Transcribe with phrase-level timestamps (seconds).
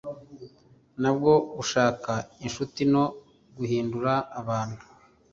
[0.99, 2.11] ntabwo 'gushaka
[2.45, 3.03] inshuti no
[3.57, 4.83] guhindura abantu